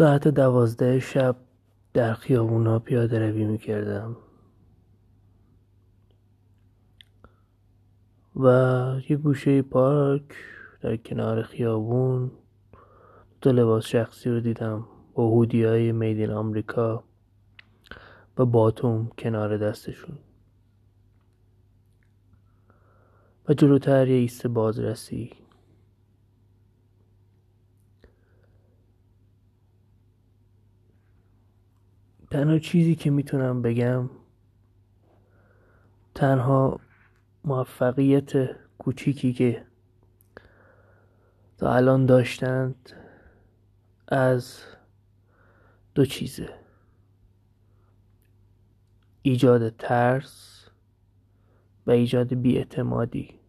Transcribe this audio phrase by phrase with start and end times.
[0.00, 1.36] ساعت دوازده شب
[1.92, 4.16] در خیابونا پیاده روی می کردم
[8.36, 8.46] و
[9.08, 10.22] یه گوشه پارک
[10.80, 12.30] در کنار خیابون
[13.40, 14.86] دو لباس شخصی رو دیدم.
[15.14, 17.04] با هودی های میدین آمریکا
[18.38, 20.18] و باتوم کنار دستشون.
[23.48, 25.39] و جلوتر یه ایست بازرسی.
[32.30, 34.10] تنها چیزی که می‌تونم بگم
[36.14, 36.80] تنها
[37.44, 38.32] موفقیت
[38.78, 39.66] کوچیکی که
[41.58, 42.92] تا الان داشتند
[44.08, 44.60] از
[45.94, 46.48] دو چیزه
[49.22, 50.68] ایجاد ترس
[51.86, 53.40] و ایجاد بیاعتمادی.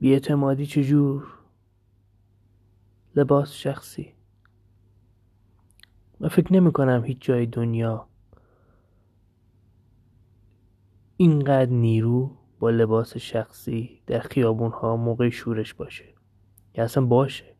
[0.00, 1.26] بیاعتمادی چجور؟
[3.16, 4.19] لباس شخصی.
[6.20, 8.06] من فکر نمی کنم هیچ جای دنیا
[11.16, 16.04] اینقدر نیرو با لباس شخصی در خیابون ها موقع شورش باشه.
[16.74, 17.56] یا اصلا باشه.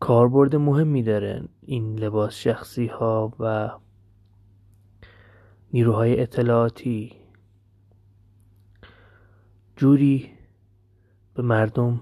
[0.00, 3.70] کاربرد مهمی داره این لباس شخصی ها و
[5.72, 7.12] نیروهای اطلاعاتی.
[9.76, 10.30] جوری
[11.34, 12.00] به مردم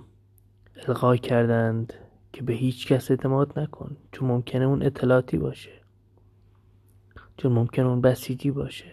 [0.76, 1.94] القا کردند
[2.32, 5.70] که به هیچ کس اعتماد نکن چون ممکنه اون اطلاعاتی باشه.
[7.36, 8.92] چون ممکنه اون بسیجی باشه.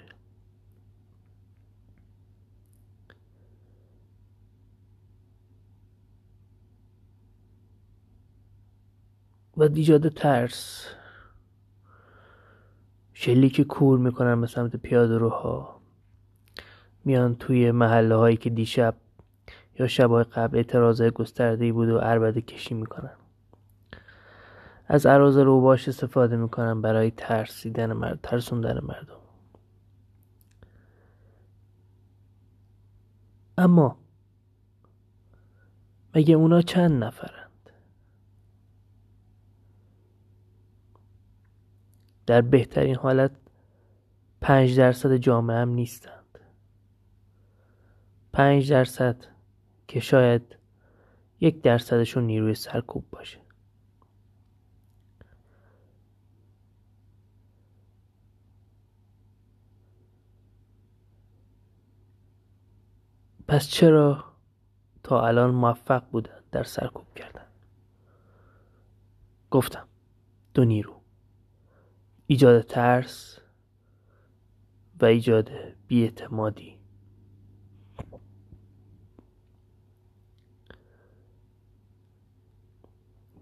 [9.58, 10.86] و ایجاد ترس.
[13.14, 15.82] شلیک کور می‌کنن به سمت پیاده روها.
[17.06, 18.96] میان توی محله هایی که دیشب
[19.80, 23.16] یا شبای قبل اعتراض گسترده بود و عربده کشی می‌کنن.
[24.88, 29.18] از عراض روباش استفاده می‌کنن برای ترسیدن مرد ترسوندن مردم.
[33.58, 33.98] اما
[36.16, 37.52] مگه اونا چند نفرند؟
[42.26, 43.32] در بهترین حالت
[44.42, 46.40] پنج درصد جامعه هم نیستند.
[48.34, 49.37] پنج درصد
[49.88, 50.56] که شاید
[51.40, 53.40] یک درصدشون نیروی سرکوب باشه.
[63.48, 64.24] پس چرا
[65.04, 67.46] تا الان موفق بودن در سرکوب کردن؟
[69.52, 69.88] گفتم
[70.54, 71.02] دو نیرو.
[72.28, 73.40] ایجاد ترس
[75.02, 75.52] و ایجاد
[75.88, 76.77] بیاعتمادی.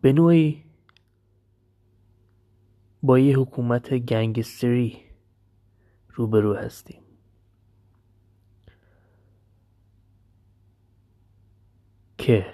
[0.06, 0.64] به نوعی
[3.04, 4.98] با یه حکومت گنگستری
[6.10, 7.02] روبرو هستیم.
[12.18, 12.54] که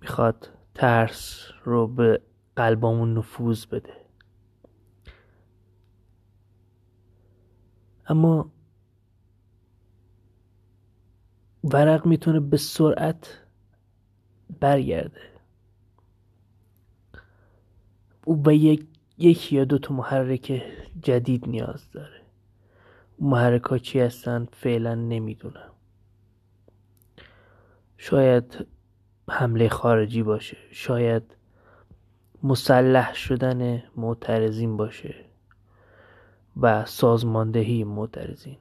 [0.00, 2.22] می‌خواد ترس رو به
[2.56, 4.06] قلبامون نفوذ بده.
[8.06, 8.52] اما
[11.64, 13.40] ورق می‌تونه به سرعت
[14.60, 15.33] برگرده.
[18.24, 18.86] او به یک
[19.18, 20.62] یکی یا دو تا محرک
[21.02, 22.20] جدید نیاز داره.
[23.18, 25.70] محرک ها چی هستن؟ فعلا نمی‌دونم.
[27.98, 28.66] شاید
[29.28, 30.56] حمله خارجی باشه.
[30.70, 31.36] شاید
[32.42, 35.14] مسلح شدن معترضین باشه
[36.60, 38.56] و سازماندهی معترضین.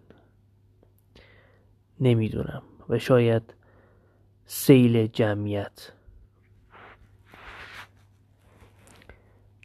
[2.00, 2.64] نمی‌دونم.
[2.90, 3.54] و شاید
[4.46, 5.92] سیل جمعیت.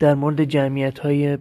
[0.00, 1.38] در مورد جمعیت های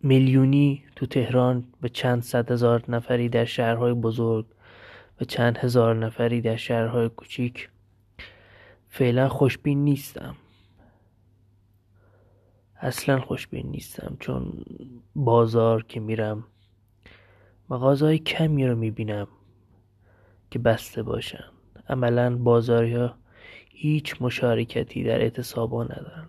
[0.00, 4.46] میلیونی تو تهران و چند صد هزار نفری در شهرهای بزرگ
[5.20, 7.68] و چند هزار نفری در شهرهای کوچیک
[8.88, 10.36] فعلا خوشبین نیستم.
[12.80, 14.52] اصلا خوشبین نیستم چون
[15.14, 16.44] بازار که میرم
[17.70, 19.28] مغازهای کمی رو می‌بینم
[20.50, 21.44] که بسته باشن.
[21.88, 23.14] عملا بازاری ها
[23.70, 26.28] هیچ مشارکتی در اعتصابا ندارن.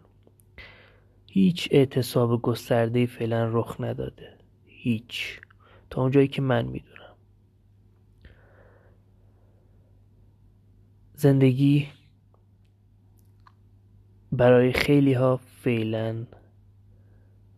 [1.33, 4.38] هیچ اعتصاب گستردهای فعلا رخ نداده.
[4.65, 5.41] هیچ.
[5.89, 7.15] تا اونجایی که من می‌دونم.
[11.13, 11.88] زندگی
[14.31, 16.25] برای خیلی ها فعلا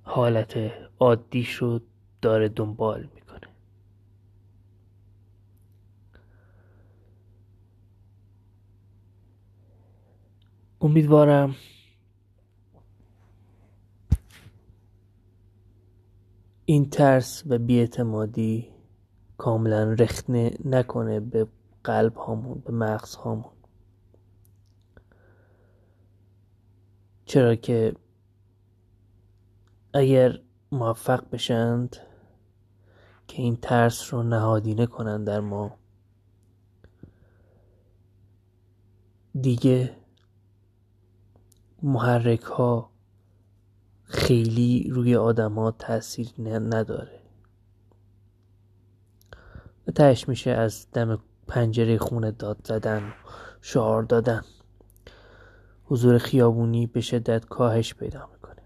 [0.04, 0.57] حالت
[1.00, 1.83] عادی شد
[2.22, 3.48] داره دنبال می‌کنه.
[10.81, 11.56] امیدوارم
[16.65, 18.67] این ترس و بیاعتمادی
[19.38, 21.47] کاملا رخنه نکنه به
[21.83, 23.51] قلب هامون به مغز هامون
[27.25, 27.95] چرا که
[29.94, 30.39] اگر
[30.71, 31.97] موفق بشند
[33.27, 35.77] که این ترس رو نهادینه کنن در ما
[39.41, 39.95] دیگه
[41.81, 42.94] محرک ها
[44.15, 47.21] خیلی روی آدما تاثیر نداره.
[49.88, 53.13] و تهش میشه از دم پنجره خونه داد زدن
[53.62, 54.41] شعار دادن.
[55.85, 58.62] حضور خیابونی به شدت کاهش پیدا می‌کنه.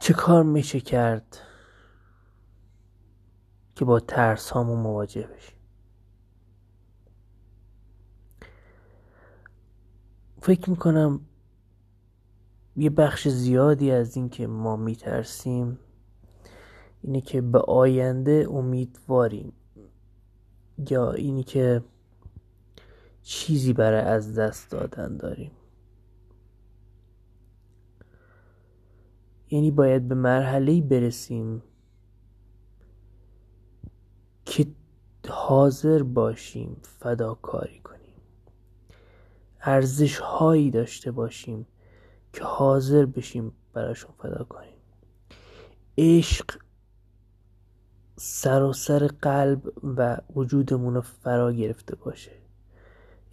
[0.00, 1.38] چه کار میشه کرد؟
[3.76, 5.56] که با ترس هامون مواجه بشیم.
[10.40, 11.20] فکر می‌کنم
[12.76, 15.78] یه بخش زیادی از این که ما میترسیم
[17.02, 19.52] اینه که به آینده امیدواریم
[20.90, 21.82] یا اینی که
[23.22, 25.50] چیزی برای از دست دادن داریم.
[29.50, 31.62] یعنی باید به مرحله برسیم
[34.44, 34.66] که
[35.28, 38.20] حاضر باشیم فداکاری کنیم.
[39.60, 41.66] ارزش هایی داشته باشیم
[42.32, 44.76] که حاضر بشیم براشون فدا کنیم.
[45.98, 46.60] عشق
[48.16, 52.32] سراسر قلب و وجودمون رو فرا گرفته باشه.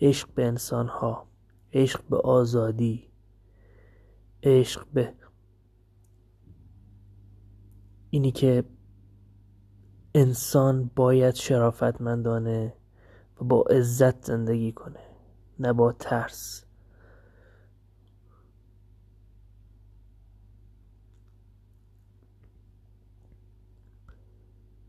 [0.01, 1.27] عشق به انسان ها
[1.73, 3.11] عشق به آزادی
[4.43, 5.13] عشق به
[8.09, 8.63] اینی که
[10.15, 12.73] انسان باید شرافتمندانه
[13.41, 14.99] و با عزت زندگی کنه
[15.59, 16.65] نه با ترس.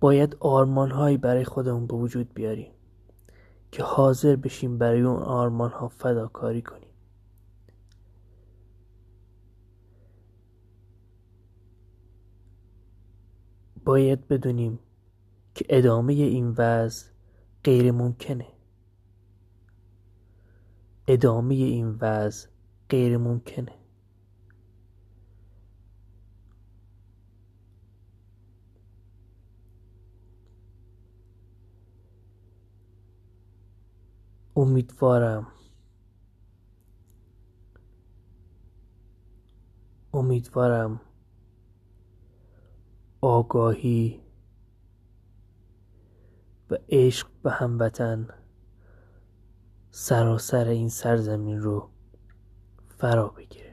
[0.01, 2.73] باید آرمان هایی برای خودمون به وجود بیاریم
[3.73, 6.89] که حاضر بشیم برای اون آرمان ها فداکاری کنیم.
[13.85, 14.79] باید بدونیم
[15.63, 17.07] که ادامه این وضع
[17.65, 18.47] غیر ممکنه
[21.07, 22.49] ادامه این وضع
[22.89, 23.73] غیر ممکنه
[34.57, 35.47] امیدوارم.
[40.15, 41.01] امیدوارم
[43.21, 44.21] آگاهی
[46.73, 48.29] و عشق به هموطن
[49.91, 51.91] سراسر این سرزمین رو
[52.99, 53.72] فرا بگیره.